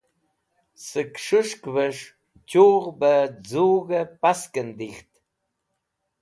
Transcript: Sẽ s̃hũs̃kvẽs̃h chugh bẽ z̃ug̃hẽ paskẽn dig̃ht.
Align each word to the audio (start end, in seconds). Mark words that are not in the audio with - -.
Sẽ 0.85 1.03
s̃hũs̃kvẽs̃h 1.23 2.03
chugh 2.49 2.87
bẽ 2.99 3.19
z̃ug̃hẽ 3.49 4.11
paskẽn 4.21 4.69
dig̃ht. 4.77 5.11